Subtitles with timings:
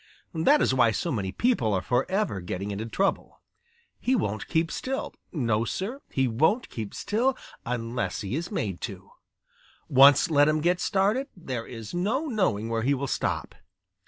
[0.33, 3.39] That is why so many people are forever getting into trouble.
[3.99, 5.13] He won't keep still.
[5.31, 9.11] No, Sir, he won't keep still unless he is made to.
[9.87, 13.53] Once let him get started there is no knowing where he will stop.